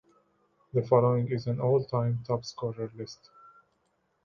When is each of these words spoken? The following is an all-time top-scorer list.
The 0.73 0.81
following 0.81 1.27
is 1.31 1.45
an 1.45 1.59
all-time 1.61 2.23
top-scorer 2.25 2.89
list. 2.95 3.29